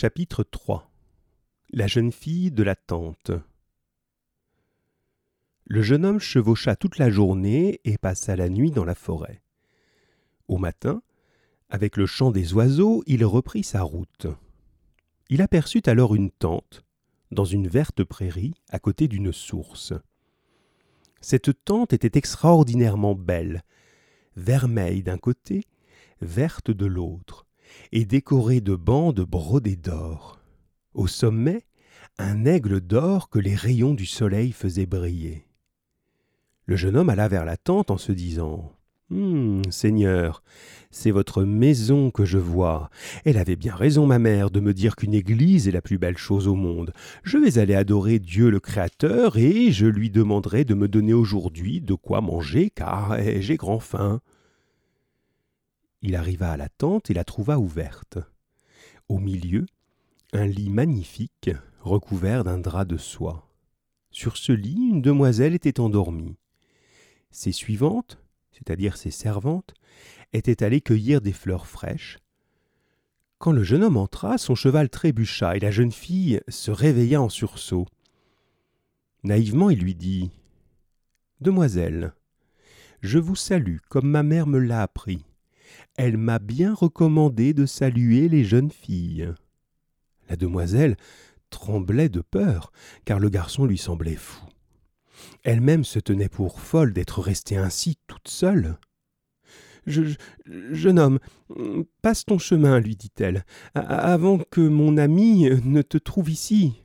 [0.00, 0.90] Chapitre 3
[1.74, 3.32] La jeune fille de la tente
[5.66, 9.42] Le jeune homme chevaucha toute la journée et passa la nuit dans la forêt.
[10.48, 11.02] Au matin,
[11.68, 14.26] avec le chant des oiseaux, il reprit sa route.
[15.28, 16.82] Il aperçut alors une tente,
[17.30, 19.92] dans une verte prairie, à côté d'une source.
[21.20, 23.64] Cette tente était extraordinairement belle,
[24.34, 25.66] vermeille d'un côté,
[26.22, 27.44] verte de l'autre
[27.92, 30.40] et décorée de bandes brodées d'or.
[30.94, 31.64] Au sommet,
[32.18, 35.46] un aigle d'or que les rayons du soleil faisaient briller.
[36.66, 38.72] Le jeune homme alla vers la tente en se disant
[39.12, 40.44] Hum, Seigneur,
[40.92, 42.90] c'est votre maison que je vois.
[43.24, 46.16] Elle avait bien raison, ma mère, de me dire qu'une église est la plus belle
[46.16, 46.92] chose au monde.
[47.24, 51.80] Je vais aller adorer Dieu le Créateur, et je lui demanderai de me donner aujourd'hui
[51.80, 54.20] de quoi manger, car eh, j'ai grand faim.
[56.02, 58.18] Il arriva à la tente et la trouva ouverte.
[59.08, 59.66] Au milieu,
[60.32, 61.50] un lit magnifique,
[61.80, 63.48] recouvert d'un drap de soie.
[64.10, 66.36] Sur ce lit, une demoiselle était endormie.
[67.30, 68.18] Ses suivantes,
[68.52, 69.74] c'est-à-dire ses servantes,
[70.32, 72.18] étaient allées cueillir des fleurs fraîches.
[73.38, 77.28] Quand le jeune homme entra, son cheval trébucha et la jeune fille se réveilla en
[77.28, 77.86] sursaut.
[79.22, 80.30] Naïvement, il lui dit
[81.40, 82.14] Demoiselle,
[83.00, 85.24] je vous salue comme ma mère me l'a appris
[85.96, 89.28] elle m'a bien recommandé de saluer les jeunes filles.
[90.28, 90.96] La demoiselle
[91.50, 92.72] tremblait de peur,
[93.04, 94.44] car le garçon lui semblait fou.
[95.42, 98.78] Elle-même se tenait pour folle d'être restée ainsi toute seule.
[99.86, 100.02] Je,
[100.46, 101.18] jeune homme,
[102.02, 106.82] passe ton chemin, lui dit-elle, avant que mon ami ne te trouve ici.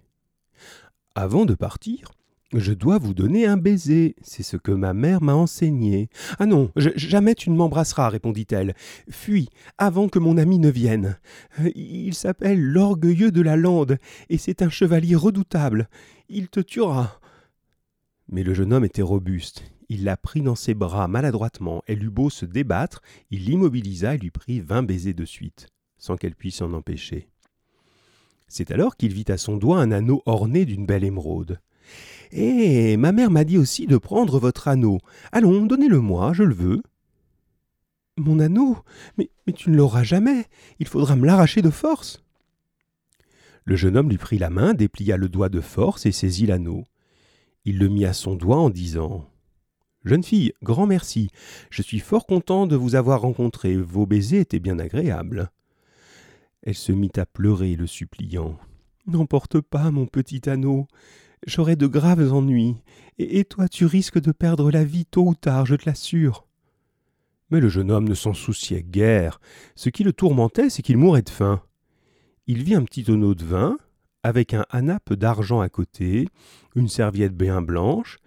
[1.14, 2.12] Avant de partir,
[2.60, 6.10] je dois vous donner un baiser, c'est ce que ma mère m'a enseigné.
[6.40, 8.76] Ah non, jamais tu ne m'embrasseras, répondit-elle.
[9.10, 11.18] Fuis, avant que mon ami ne vienne.
[11.76, 13.98] Il s'appelle l'orgueilleux de la lande,
[14.30, 15.90] et c'est un chevalier redoutable.
[16.30, 17.20] Il te tuera.
[18.30, 19.64] Mais le jeune homme était robuste.
[19.90, 21.84] Il la prit dans ses bras maladroitement.
[21.86, 25.68] Elle eut beau se débattre, il l'immobilisa et lui prit vingt baisers de suite,
[25.98, 27.28] sans qu'elle puisse s'en empêcher.
[28.48, 31.60] C'est alors qu'il vit à son doigt un anneau orné d'une belle émeraude.
[32.38, 32.98] Eh.
[32.98, 35.00] Ma mère m'a dit aussi de prendre votre anneau.
[35.32, 36.84] Allons, donnez-le-moi, je le veux.
[38.18, 38.78] Mon anneau?
[39.18, 40.46] Mais, mais tu ne l'auras jamais.
[40.80, 42.24] Il faudra me l'arracher de force.
[43.64, 46.84] Le jeune homme lui prit la main, déplia le doigt de force et saisit l'anneau.
[47.64, 49.28] Il le mit à son doigt en disant
[50.04, 51.30] Jeune fille, grand merci.
[51.70, 53.76] Je suis fort content de vous avoir rencontré.
[53.78, 55.52] Vos baisers étaient bien agréables.
[56.62, 58.58] Elle se mit à pleurer, le suppliant.
[59.08, 60.88] N'emporte pas mon petit anneau
[61.46, 62.76] j'aurai de graves ennuis,
[63.18, 66.46] et, toi tu risques de perdre la vie tôt ou tard, je te l'assure.
[67.50, 69.40] Mais le jeune homme ne s'en souciait guère.
[69.76, 71.62] Ce qui le tourmentait, c'est qu'il mourait de faim.
[72.48, 73.78] Il vit un petit tonneau de vin,
[74.24, 76.28] avec un hanape d'argent à côté,
[76.76, 78.18] une serviette bien blanche.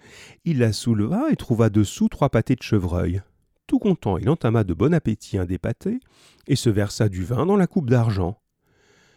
[0.45, 3.23] Il la souleva et trouva dessous trois pâtés de chevreuil.
[3.67, 6.01] Tout content, il entama de bon appétit un des pâtés
[6.47, 8.41] et se versa du vin dans la coupe d'argent.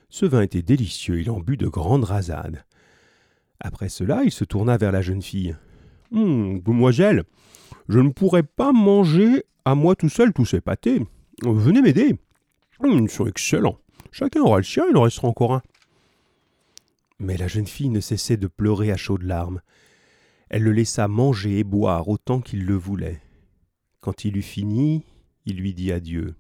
[0.10, 2.66] Ce vin était délicieux, il en but de grandes rasades.
[3.64, 5.56] Après cela, il se tourna vers la jeune fille.
[6.12, 7.24] Hum, demoiselle,
[7.88, 11.06] je ne pourrais pas manger à moi tout seul tous ces pâtés.
[11.44, 12.16] Venez m'aider.
[12.80, 13.78] Hum, ils sont excellents.
[14.12, 15.62] Chacun aura le sien, il en restera encore un.
[17.20, 19.62] Mais la jeune fille ne cessait de pleurer à chaudes larmes.
[20.50, 23.22] Elle le laissa manger et boire autant qu'il le voulait.
[24.02, 25.06] Quand il eut fini,
[25.46, 26.34] il lui dit adieu.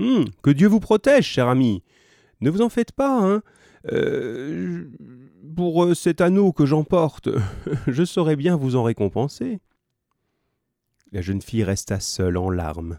[0.00, 1.82] Hum, que Dieu vous protège, cher ami.
[2.40, 3.42] Ne vous en faites pas, hein.
[3.92, 4.90] Euh,
[5.56, 7.28] pour euh, cet anneau que j'emporte,
[7.86, 9.60] je saurais bien vous en récompenser.
[11.12, 12.98] La jeune fille resta seule en larmes.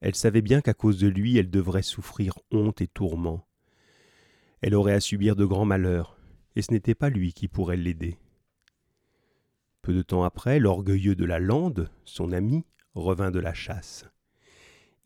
[0.00, 3.46] Elle savait bien qu'à cause de lui elle devrait souffrir honte et tourments.
[4.60, 6.16] Elle aurait à subir de grands malheurs,
[6.56, 8.18] et ce n'était pas lui qui pourrait l'aider.
[9.82, 14.04] Peu de temps après, l'orgueilleux de la lande, son ami, revint de la chasse.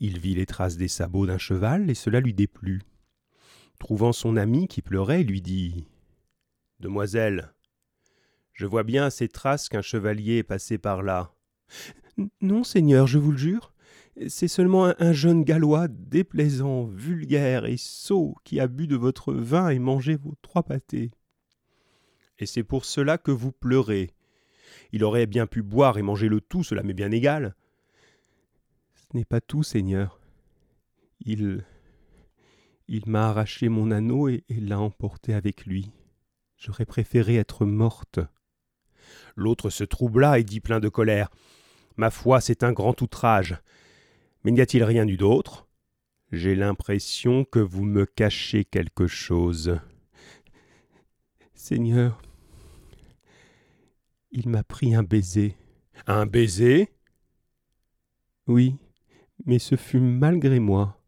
[0.00, 2.82] Il vit les traces des sabots d'un cheval, et cela lui déplut.
[3.82, 5.88] Trouvant son ami qui pleurait, lui dit
[6.78, 7.52] Demoiselle,
[8.52, 11.34] je vois bien ces traces qu'un chevalier est passé par là.
[12.40, 13.72] Non, seigneur, je vous le jure.
[14.28, 19.68] C'est seulement un, jeune gallois déplaisant, vulgaire et sot qui a bu de votre vin
[19.70, 21.10] et mangé vos trois pâtés.
[22.38, 24.12] Et c'est pour cela que vous pleurez.
[24.92, 27.56] Il aurait bien pu boire et manger le tout, cela m'est bien égal.
[28.94, 30.20] Ce n'est pas tout, Seigneur.
[31.18, 31.64] Il
[32.88, 35.90] il m'a arraché mon anneau et, l'a emporté avec lui.
[36.56, 38.20] J'aurais préféré être morte.
[39.36, 41.30] L'autre se troubla et dit plein de colère.
[41.96, 43.56] Ma foi, c'est un grand outrage.
[44.44, 45.66] Mais n'y a-t-il rien eu d'autre?
[46.30, 49.78] J'ai l'impression que vous me cachez quelque chose.
[51.54, 52.20] Seigneur,
[54.30, 55.56] il m'a pris un baiser.
[56.06, 56.88] Un baiser?
[58.46, 58.76] Oui,
[59.44, 61.01] mais ce fut malgré moi.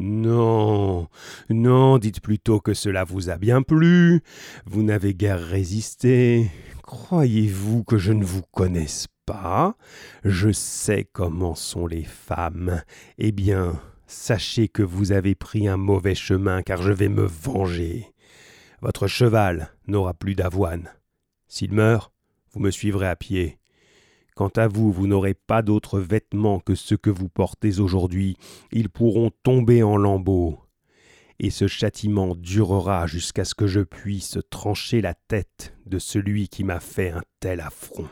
[0.00, 1.08] Non,
[1.50, 4.22] non, dites plutôt que cela vous a bien plu.
[4.64, 6.52] Vous n'avez guère résisté.
[6.84, 9.76] Croyez-vous que je ne vous connaisse pas?
[10.22, 12.80] Je sais comment sont les femmes.
[13.18, 18.06] Eh bien, sachez que vous avez pris un mauvais chemin, car je vais me venger.
[18.80, 20.90] Votre cheval n'aura plus d'avoine.
[21.48, 22.12] S'il meurt,
[22.52, 23.58] vous me suivrez à pied.
[24.38, 28.36] Quant à vous, vous n'aurez pas d'autres vêtements que ceux que vous portez aujourd'hui.
[28.70, 30.60] Ils pourront tomber en lambeaux.
[31.40, 36.62] Et ce châtiment durera jusqu'à ce que je puisse trancher la tête de celui qui
[36.62, 38.08] m'a fait un tel affront.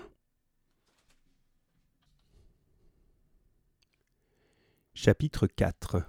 [4.94, 6.02] Chapitre 4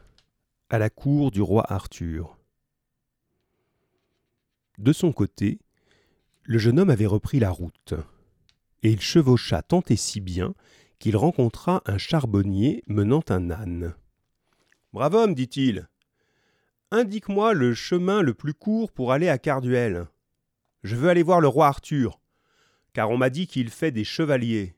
[0.72, 2.40] À la cour du roi Arthur.
[4.80, 5.60] De son côté,
[6.42, 7.94] le jeune homme avait repris la route
[8.84, 10.54] et il chevaucha tant et si bien
[11.00, 13.94] qu'il rencontra un charbonnier menant un âne.
[14.94, 15.88] Brave homme, dit-il,
[16.92, 20.08] indique-moi le chemin le plus court pour aller à Carduel.
[20.84, 22.20] Je veux aller voir le roi Arthur,
[22.94, 24.76] car on m'a dit qu'il fait des chevaliers.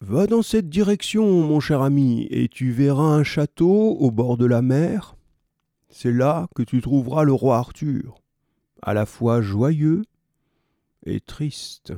[0.00, 4.44] Va dans cette direction, mon cher ami, et tu verras un château au bord de
[4.44, 5.16] la mer.
[5.88, 8.20] C'est là que tu trouveras le roi Arthur,
[8.82, 10.02] à la fois joyeux
[11.06, 11.94] et triste.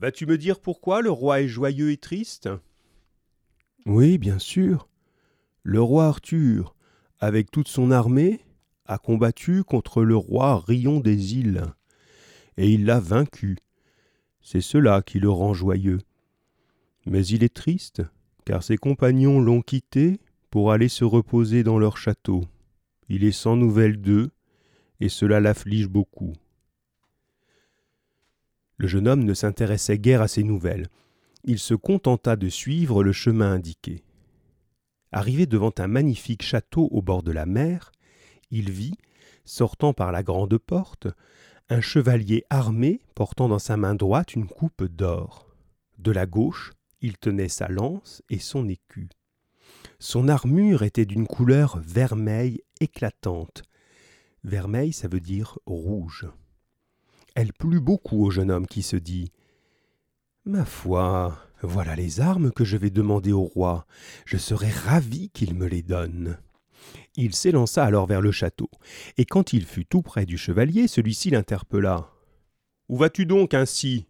[0.00, 2.48] Vas-tu me dire pourquoi le roi est joyeux et triste?
[3.84, 4.88] Oui, bien sûr.
[5.64, 6.76] Le roi Arthur,
[7.18, 8.40] avec toute son armée,
[8.86, 11.64] a combattu contre le roi Rion des îles,
[12.56, 13.58] et il l'a vaincu.
[14.40, 15.98] C'est cela qui le rend joyeux.
[17.04, 18.02] Mais il est triste,
[18.44, 22.44] car ses compagnons l'ont quitté pour aller se reposer dans leur château.
[23.08, 24.30] Il est sans nouvelles d'eux,
[25.00, 26.34] et cela l'afflige beaucoup.
[28.78, 30.86] Le jeune homme ne s'intéressait guère à ces nouvelles.
[31.44, 34.04] Il se contenta de suivre le chemin indiqué.
[35.10, 37.90] Arrivé devant un magnifique château au bord de la mer,
[38.50, 38.94] il vit,
[39.44, 41.08] sortant par la grande porte,
[41.68, 45.54] un chevalier armé portant dans sa main droite une coupe d'or.
[45.98, 49.08] De la gauche, il tenait sa lance et son écu.
[49.98, 53.62] Son armure était d'une couleur vermeille éclatante.
[54.44, 56.26] Vermeil, ça veut dire rouge
[57.38, 59.30] elle plut beaucoup au jeune homme qui se dit
[60.44, 63.86] Ma foi, voilà les armes que je vais demander au roi.
[64.24, 66.36] Je serai ravi qu'il me les donne.
[67.14, 68.68] Il s'élança alors vers le château,
[69.18, 72.10] et quand il fut tout près du chevalier, celui-ci l'interpella.
[72.88, 74.08] Où vas-tu donc ainsi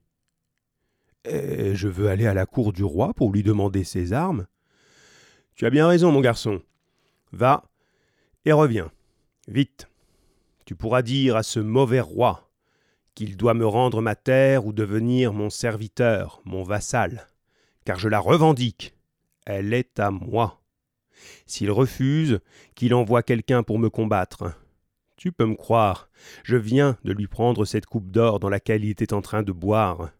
[1.26, 4.46] eh, Je veux aller à la cour du roi pour lui demander ses armes.
[5.54, 6.62] Tu as bien raison, mon garçon.
[7.32, 7.64] Va
[8.46, 8.90] et reviens.
[9.48, 9.86] Vite.
[10.64, 12.47] Tu pourras dire à ce mauvais roi
[13.18, 17.26] qu'il doit me rendre ma terre ou devenir mon serviteur, mon vassal,
[17.84, 18.94] car je la revendique.
[19.44, 20.62] Elle est à moi.
[21.44, 22.38] S'il refuse,
[22.76, 24.52] qu'il envoie quelqu'un pour me combattre.
[25.16, 26.08] Tu peux me croire,
[26.44, 29.50] je viens de lui prendre cette coupe d'or dans laquelle il était en train de
[29.50, 30.12] boire.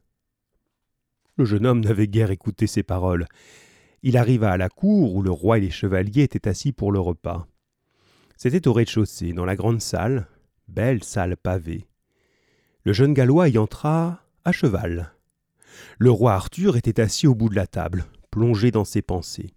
[1.36, 3.28] Le jeune homme n'avait guère écouté ces paroles.
[4.02, 6.98] Il arriva à la cour où le roi et les chevaliers étaient assis pour le
[6.98, 7.46] repas.
[8.36, 10.26] C'était au rez-de-chaussée, dans la grande salle,
[10.66, 11.88] belle salle pavée.
[12.85, 15.12] Le jeune Gallois y entra à cheval.
[15.99, 19.52] Le roi Arthur était assis au bout de la table, plongé dans ses pensées.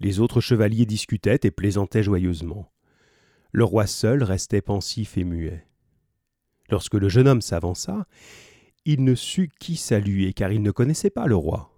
[0.00, 2.72] Les autres chevaliers discutaient et plaisantaient joyeusement.
[3.52, 5.66] Le roi seul restait pensif et muet.
[6.70, 8.06] Lorsque le jeune homme s'avança,
[8.84, 11.70] il ne sut qui saluer, car il ne connaissait pas le roi.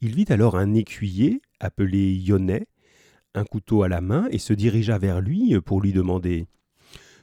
[0.00, 2.66] Il vit alors un écuyer, appelé Yonnet,
[3.34, 6.46] un couteau à la main, et se dirigea vers lui pour lui demander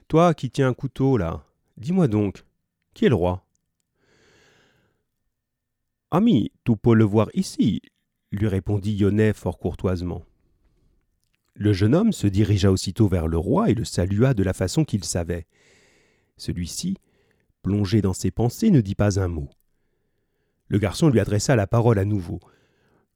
[0.07, 1.45] Toi qui tiens un couteau là,
[1.77, 2.43] dis-moi donc,
[2.93, 3.45] qui est le roi?
[6.11, 7.81] Ami, tu peux le voir ici,
[8.31, 10.23] lui répondit Yonnet fort courtoisement.
[11.53, 14.83] Le jeune homme se dirigea aussitôt vers le roi et le salua de la façon
[14.83, 15.47] qu'il savait.
[16.37, 16.97] Celui-ci,
[17.61, 19.49] plongé dans ses pensées, ne dit pas un mot.
[20.67, 22.39] Le garçon lui adressa la parole à nouveau.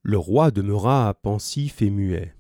[0.02, 2.36] Le roi demeura pensif et muet.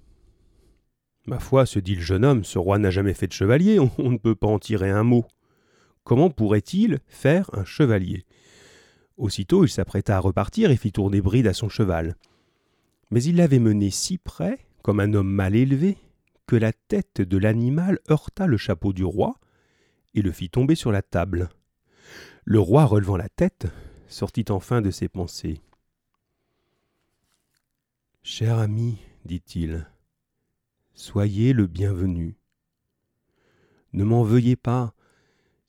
[1.25, 4.11] Ma foi, se dit le jeune homme, ce roi n'a jamais fait de chevalier, on
[4.11, 5.25] ne peut pas en tirer un mot.
[6.05, 8.25] Comment pourrait-il faire un chevalier?
[9.17, 12.15] Aussitôt il s'apprêta à repartir et fit tourner bride à son cheval.
[13.09, 15.97] Mais il l'avait mené si près, comme un homme mal élevé,
[16.45, 19.39] que la tête de l'animal heurta le chapeau du roi
[20.13, 21.50] et le fit tomber sur la table.
[22.43, 23.65] Le roi, relevant la tête,
[24.07, 25.59] sortit enfin de ses pensées.
[28.21, 29.89] Cher ami, dit-il,
[30.93, 32.38] Soyez le bienvenu.
[33.93, 34.93] Ne m'en veuillez pas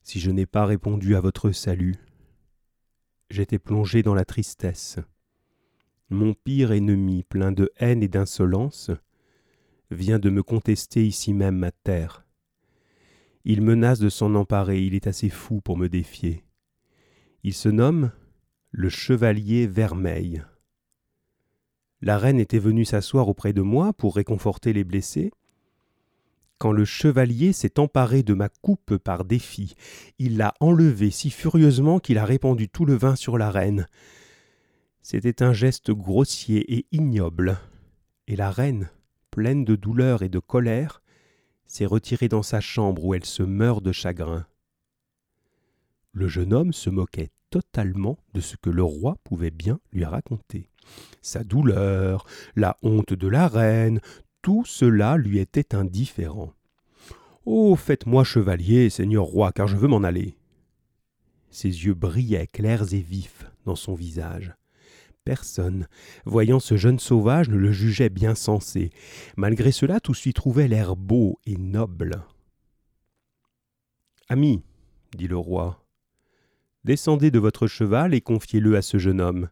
[0.07, 1.95] si je n'ai pas répondu à votre salut.
[3.29, 4.99] J'étais plongé dans la tristesse.
[6.09, 8.89] Mon pire ennemi, plein de haine et d'insolence,
[9.91, 12.25] vient de me contester ici même ma terre.
[13.43, 16.45] Il menace de s'en emparer, il est assez fou pour me défier.
[17.43, 18.13] Il se nomme
[18.71, 20.41] le chevalier Vermeil.
[21.99, 25.33] La reine était venue s'asseoir auprès de moi pour réconforter les blessés.
[26.59, 29.75] Quand le chevalier s'est emparé de ma coupe par défi,
[30.17, 33.87] il l'a enlevée si furieusement qu'il a répandu tout le vin sur la reine.
[35.03, 37.59] C'était un geste grossier et ignoble,
[38.27, 38.89] et la reine,
[39.29, 41.03] pleine de douleur et de colère,
[41.67, 44.47] s'est retirée dans sa chambre où elle se meurt de chagrin.
[46.11, 50.71] Le jeune homme se moquait totalement de ce que le roi pouvait bien lui raconter.
[51.21, 53.99] Sa douleur, la honte de la reine,
[54.47, 56.53] tout cela lui était indifférent.
[57.45, 60.37] Oh, faites-moi chevalier, seigneur roi, car je veux m'en aller.
[61.49, 64.53] Ses yeux brillaient clairs et vifs dans son visage.
[65.25, 65.89] Personne,
[66.23, 68.91] voyant ce jeune sauvage, ne le jugeait bien sensé.
[69.35, 72.23] Malgré cela, tous lui trouvaient l'air beau et noble.
[74.29, 74.63] Ami,
[75.17, 75.85] dit le roi,
[76.85, 79.49] descendez de votre cheval et confiez-le à ce jeune homme.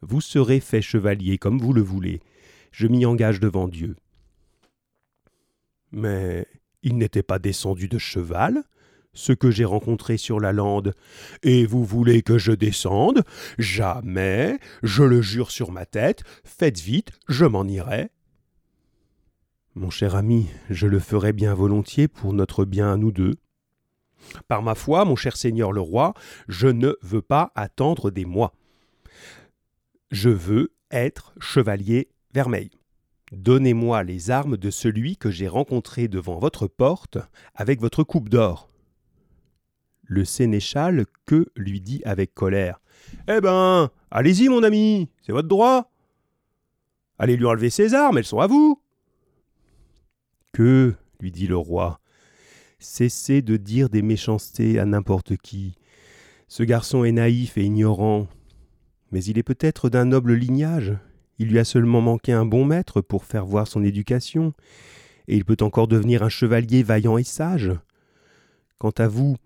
[0.00, 2.22] Vous serez fait chevalier comme vous le voulez.
[2.70, 3.96] Je m'y engage devant Dieu.
[5.92, 6.46] Mais
[6.82, 8.62] il n'était pas descendu de cheval,
[9.12, 10.94] ce que j'ai rencontré sur la lande.
[11.42, 13.24] Et vous voulez que je descende?
[13.58, 18.10] Jamais, je le jure sur ma tête, faites vite, je m'en irai.
[19.74, 23.36] Mon cher ami, je le ferai bien volontiers pour notre bien à nous deux.
[24.48, 26.14] Par ma foi, mon cher seigneur le roi,
[26.48, 28.52] je ne veux pas attendre des mois.
[30.10, 32.70] Je veux être chevalier vermeil.
[33.32, 37.18] Donnez-moi les armes de celui que j'ai rencontré devant votre porte
[37.54, 38.68] avec votre coupe d'or.
[40.02, 42.80] Le sénéchal que lui dit avec colère.
[43.28, 45.92] Eh ben, allez-y, mon ami, c'est votre droit.
[47.18, 48.82] Allez lui enlever ses armes, elles sont à vous.
[50.52, 52.00] Que, lui dit le roi,
[52.80, 55.76] cessez de dire des méchancetés à n'importe qui.
[56.48, 58.26] Ce garçon est naïf et ignorant,
[59.12, 60.96] mais il est peut-être d'un noble lignage.
[61.40, 64.54] Il lui a seulement manqué un bon maître pour faire voir son éducation,
[65.26, 67.72] et il peut encore devenir un chevalier vaillant et sage.
[68.78, 69.36] Quant à vous,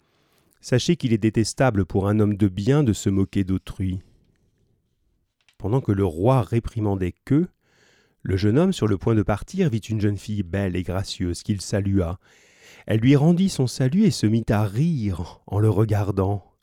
[0.65, 4.01] Sachez qu'il est détestable pour un homme de bien de se moquer d'autrui.
[5.59, 7.49] Pendant que le roi réprimandait que,
[8.23, 11.43] le jeune homme sur le point de partir vit une jeune fille belle et gracieuse
[11.43, 12.19] qu'il salua.
[12.87, 16.54] Elle lui rendit son salut et se mit à rire en le regardant.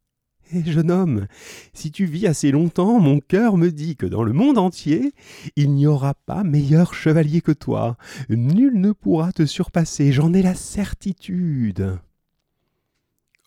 [0.65, 1.27] Jeune homme,
[1.74, 5.13] si tu vis assez longtemps, mon cœur me dit que dans le monde entier,
[5.55, 7.98] il n'y aura pas meilleur chevalier que toi.
[8.29, 11.98] Nul ne pourra te surpasser, j'en ai la certitude.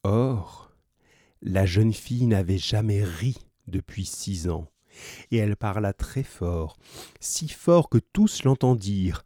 [0.02, 0.72] Or,
[1.42, 4.70] la jeune fille n'avait jamais ri depuis six ans,
[5.30, 6.76] et elle parla très fort,
[7.20, 9.24] si fort que tous l'entendirent,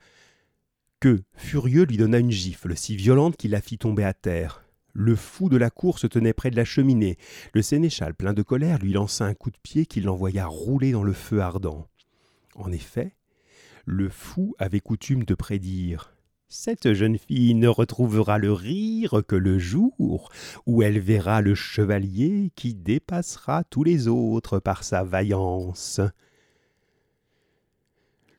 [1.01, 4.68] que, furieux, lui donna une gifle si violente qu'il la fit tomber à terre.
[5.01, 7.19] Le fou de la cour se tenait près de la cheminée.
[7.55, 11.05] Le sénéchal, plein de colère, lui lança un coup de pied qui l'envoya rouler dans
[11.05, 11.87] le feu ardent.
[12.57, 13.15] En effet,
[13.87, 16.19] le fou avait coutume de prédire
[16.51, 20.31] cette jeune fille ne retrouvera le rire que le jour
[20.65, 26.01] où elle verra le chevalier qui dépassera tous les autres par sa vaillance.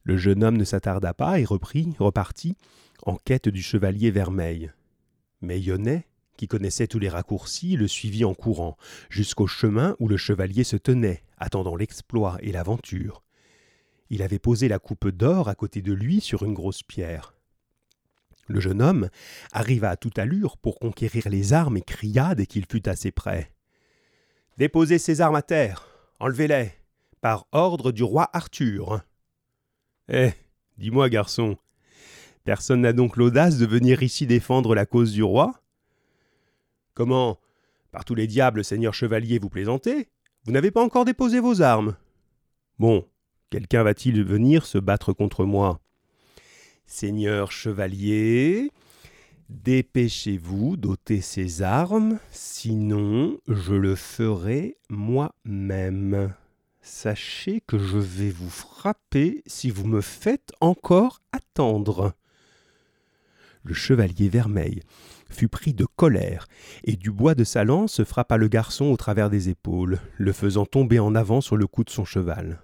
[0.02, 2.58] Le jeune homme ne s'attarda pas et reprit, repartit,
[3.04, 4.72] en quête du chevalier vermeil.
[5.42, 6.09] Mais Yonnet,
[6.40, 8.78] qui connaissait tous les raccourcis, le suivit en courant,
[9.10, 13.24] jusqu'au chemin où le chevalier se tenait, attendant l'exploit et l'aventure.
[14.10, 17.34] Il avait posé la coupe d'or à côté de lui sur une grosse pierre.
[18.48, 19.10] Le jeune homme
[19.52, 23.52] arriva à toute allure pour conquérir les armes et cria dès qu'il fut assez près.
[24.58, 25.90] Déposez ces armes à terre,
[26.22, 26.72] enlevez-les,
[27.20, 29.02] par ordre du roi Arthur.
[30.08, 30.32] Eh,
[30.78, 31.58] dis-moi, garçon,
[32.46, 35.62] personne n'a donc l'audace de venir ici défendre la cause du roi?
[37.00, 37.40] Comment?
[37.94, 40.10] Par tous les diables, seigneur chevalier, vous plaisantez?
[40.44, 41.96] Vous n'avez pas encore déposé vos armes.
[42.78, 43.08] Bon,
[43.50, 45.80] quelqu'un va-t-il venir se battre contre moi?
[46.86, 48.74] Seigneur chevalier,
[49.48, 56.34] dépêchez-vous d'ôter ces armes, sinon je le ferai moi-même.
[56.82, 62.12] Sachez que je vais vous frapper si vous me faites encore attendre.
[63.64, 64.82] Le chevalier vermeil
[65.30, 66.48] fut pris de colère,
[66.84, 70.66] et du bois de sa lance frappa le garçon au travers des épaules, le faisant
[70.66, 72.62] tomber en avant sur le cou de son cheval.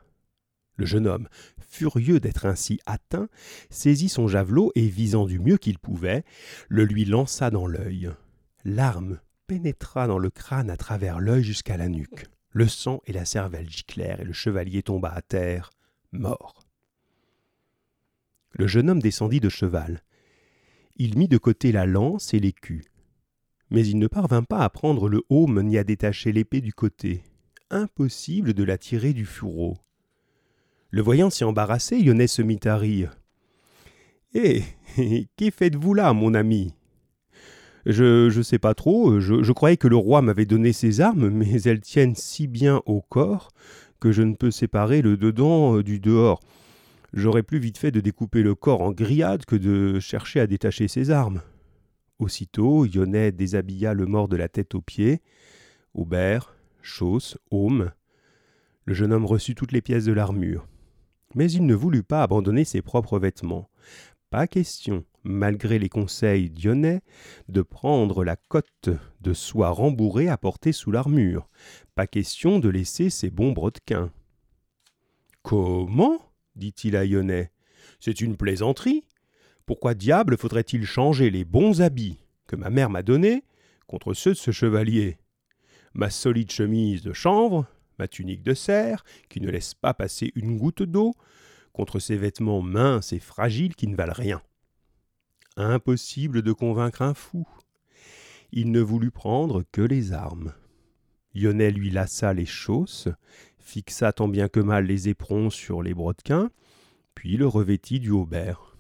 [0.77, 1.27] Le jeune homme,
[1.69, 3.29] furieux d'être ainsi atteint,
[3.69, 6.23] saisit son javelot et, visant du mieux qu'il pouvait,
[6.67, 8.11] le lui lança dans l'œil.
[8.65, 12.25] L'arme pénétra dans le crâne à travers l'œil jusqu'à la nuque.
[12.51, 15.71] Le sang et la cervelle giclèrent et le chevalier tomba à terre,
[16.11, 16.65] mort.
[18.51, 20.01] Le jeune homme descendit de cheval.
[20.97, 22.85] Il mit de côté la lance et l'écu.
[23.69, 27.21] Mais il ne parvint pas à prendre le haume ni à détacher l'épée du côté.
[27.69, 29.77] Impossible de la tirer du fourreau.
[30.91, 33.17] Le voyant si embarrassé, Yonnet se mit à rire.
[34.33, 34.63] Eh,
[35.35, 36.73] qu'y faites-vous là, mon ami?
[37.85, 41.29] Je ne sais pas trop, je, je croyais que le roi m'avait donné ses armes,
[41.29, 43.49] mais elles tiennent si bien au corps
[43.99, 46.39] que je ne peux séparer le dedans euh, du dehors.
[47.15, 50.87] J'aurais plus vite fait de découper le corps en grillades que de chercher à détacher
[50.87, 51.41] ses armes.
[52.19, 55.21] Aussitôt, Yonnet déshabilla le mort de la tête aux pieds.
[55.95, 57.91] Aubert, chausse, aume.
[58.85, 60.67] Le jeune homme reçut toutes les pièces de l'armure
[61.35, 63.69] mais il ne voulut pas abandonner ses propres vêtements.
[64.31, 67.01] Pas question, malgré les conseils d'Yonnet,
[67.49, 68.89] de prendre la cotte
[69.21, 71.47] de soie rembourrée à porter sous l'armure.
[71.93, 74.11] Pas question de laisser ses bons brodequins.
[75.43, 76.24] Comment?
[76.55, 77.51] Dit-il à Yonnet.
[77.99, 79.05] C'est une plaisanterie.
[79.65, 83.43] Pourquoi diable faudrait-il changer les bons habits que ma mère m'a donnés
[83.87, 85.17] contre ceux de ce chevalier?
[85.93, 87.65] Ma solide chemise de chanvre,
[87.97, 91.15] ma tunique de serre, qui ne laisse pas passer une goutte d'eau,
[91.73, 94.41] contre ces vêtements minces et fragiles qui ne valent rien.
[95.57, 97.47] Impossible de convaincre un fou.
[98.51, 100.53] Il ne voulut prendre que les armes.
[101.33, 103.09] Yonnet lui lassa les chausses,
[103.65, 106.51] fixa tant bien que mal les éperons sur les brodequins,
[107.15, 108.77] puis le revêtit du haubert.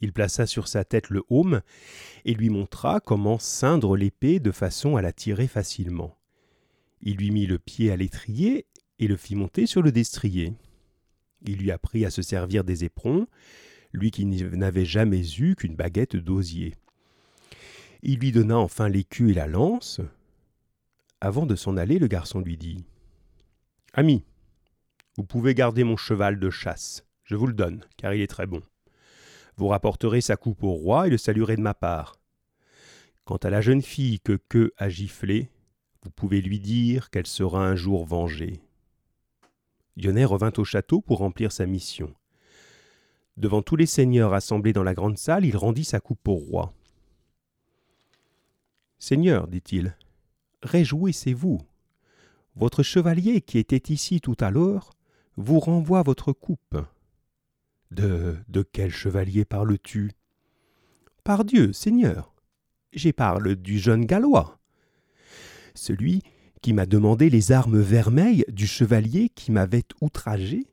[0.00, 1.60] Il plaça sur sa tête le haume
[2.24, 6.16] et lui montra comment ceindre l'épée de façon à la tirer facilement.
[7.02, 8.66] Il lui mit le pied à l'étrier
[8.98, 10.54] et le fit monter sur le destrier.
[11.46, 13.26] Il lui apprit à se servir des éperons,
[13.92, 16.74] lui qui n'avait jamais eu qu'une baguette d'osier.
[18.02, 20.00] Il lui donna enfin l'écu et la lance.
[21.20, 22.84] Avant de s'en aller, le garçon lui dit
[23.98, 24.22] Ami,
[25.16, 28.44] vous pouvez garder mon cheval de chasse, je vous le donne, car il est très
[28.44, 28.60] bon.
[29.56, 32.20] Vous rapporterez sa coupe au roi et le saluerez de ma part.
[33.24, 35.48] Quant à la jeune fille que Que a giflée,
[36.02, 38.60] vous pouvez lui dire qu'elle sera un jour vengée.
[39.96, 42.14] Yonnet revint au château pour remplir sa mission.
[43.38, 46.74] Devant tous les seigneurs assemblés dans la grande salle, il rendit sa coupe au roi.
[48.98, 49.96] Seigneur, dit-il,
[50.62, 51.62] réjouissez-vous.
[52.56, 54.90] Votre chevalier qui était ici tout à l'heure
[55.36, 56.76] vous renvoie votre coupe.
[57.90, 60.12] De de quel chevalier parles-tu?
[61.22, 62.34] Pardieu, Seigneur.
[62.92, 64.58] J'y parle du jeune Gallois
[65.76, 66.22] celui
[66.62, 70.66] qui m'a demandé les armes vermeilles du chevalier qui m'avait outragé?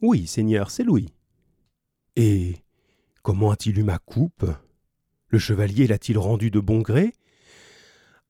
[0.00, 1.12] Oui, Seigneur, c'est lui.
[2.16, 2.56] Et
[3.22, 4.46] comment a-t-il eu ma coupe?
[5.28, 7.12] Le chevalier l'a-t-il rendue de bon gré?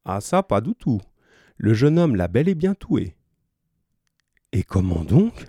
[0.05, 1.01] Ah ça, pas du tout.
[1.59, 3.17] Le jeune homme l'a bel et bien tué.
[4.53, 5.47] Et comment donc?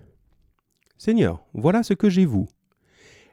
[0.97, 2.45] Seigneur, voilà ce que j'ai vu.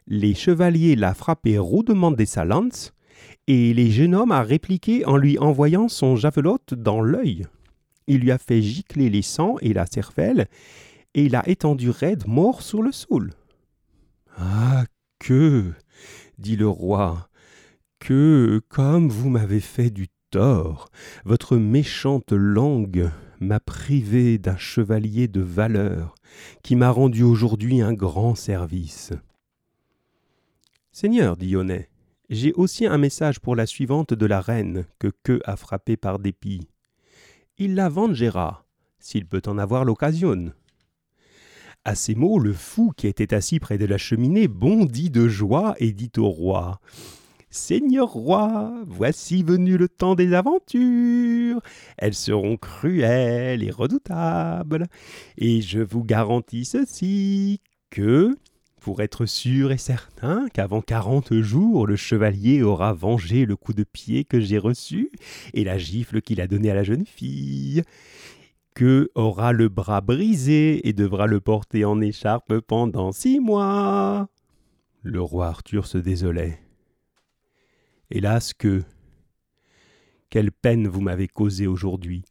[0.07, 2.45] Les chevaliers l'a frappé rudement des sa
[3.47, 7.47] et les jeune homme a répliqué en lui envoyant son javelote dans l'œil.
[8.07, 10.47] Il lui a fait gicler les sangs et la cervelle,
[11.15, 13.33] et il a étendu raide mort sur le sol.
[14.37, 14.85] Ah
[15.19, 15.73] que
[16.39, 17.31] dit le roi,
[17.99, 20.91] que, comme vous m'avez fait du tort,
[21.25, 26.15] votre méchante langue m'a privé d'un chevalier de valeur,
[26.63, 29.15] qui m'a rendu aujourd'hui un grand service.
[30.93, 31.89] Seigneur, dit Yonnet,
[32.29, 36.19] j'ai aussi un message pour la suivante de la reine que Que a frappé par
[36.19, 36.69] dépit.
[37.57, 38.67] Il la vengera,
[38.99, 40.53] s'il peut en avoir l'occasion.
[41.87, 45.77] À ces mots, le fou qui était assis près de la cheminée bondit de joie
[45.79, 46.79] et dit au roi
[47.57, 51.61] Seigneur roi, voici venu le temps des aventures.
[51.97, 54.87] Elles seront cruelles et redoutables.
[55.39, 58.37] Et je vous garantis ceci que,
[58.79, 63.85] pour être sûr et certain qu'avant quarante jours le chevalier aura vengé le coup de
[63.85, 65.11] pied que j'ai reçu
[65.55, 67.83] et la gifle qu'il a donnée à la jeune fille,
[68.75, 74.29] que aura le bras brisé et devra le porter en écharpe pendant six mois.
[75.03, 76.66] Le roi Arthur se désolait.
[78.11, 78.85] Hélas que.
[80.31, 82.25] Quelle peine vous m'avez causée aujourd'hui.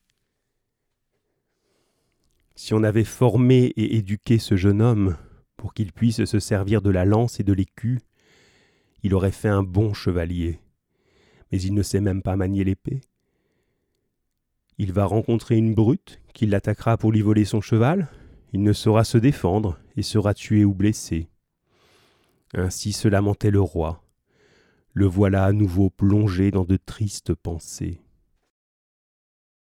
[2.56, 5.18] Si on avait formé et éduqué ce jeune homme,
[5.58, 8.00] pour qu'il puisse se servir de la lance et de l'écu.
[9.04, 10.60] Il aurait fait un bon chevalier,
[11.52, 13.02] mais il ne sait même pas manier l'épée.
[14.78, 18.10] Il va rencontrer une brute qui l'attaquera pour lui voler son cheval,
[18.54, 21.30] il ne saura se défendre et sera tué ou blessé.
[22.54, 24.05] Ainsi se lamentait le roi.
[24.98, 28.05] Le voilà à nouveau plongé dans de tristes pensées.